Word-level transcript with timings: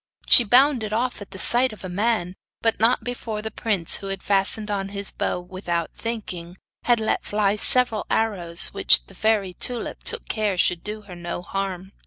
She 0.27 0.43
bounded 0.43 0.93
off 0.93 1.21
at 1.21 1.29
the 1.29 1.37
sight 1.37 1.71
of 1.71 1.83
a 1.83 1.87
man, 1.87 2.33
but 2.63 2.79
not 2.79 3.03
before 3.03 3.43
the 3.43 3.51
prince, 3.51 3.97
who 3.97 4.07
had 4.07 4.23
fastened 4.23 4.71
on 4.71 4.89
his 4.89 5.11
bow 5.11 5.39
without 5.39 5.93
thinking, 5.93 6.57
had 6.85 6.99
let 6.99 7.23
fly 7.23 7.55
several 7.55 8.07
arrows, 8.09 8.69
which 8.69 9.05
the 9.05 9.13
fairy 9.13 9.53
Tulip 9.53 10.03
took 10.03 10.27
care 10.27 10.57
should 10.57 10.83
do 10.83 11.01
her 11.01 11.13
no 11.15 11.43
harm. 11.43 11.91